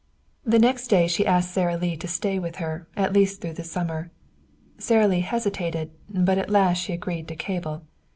The 0.43 0.57
next 0.57 0.87
day 0.87 1.05
she 1.07 1.27
asked 1.27 1.53
Sara 1.53 1.77
Lee 1.77 1.95
to 1.97 2.07
stay 2.07 2.39
with 2.39 2.55
her, 2.55 2.87
at 2.97 3.13
least 3.13 3.39
through 3.39 3.53
the 3.53 3.63
summer. 3.63 4.09
Sara 4.79 5.07
Lee 5.07 5.19
hesitated, 5.19 5.91
but 6.09 6.39
at 6.39 6.49
last 6.49 6.79
she 6.79 6.93
agreed 6.93 7.27
to 7.27 7.35
cable. 7.35 7.83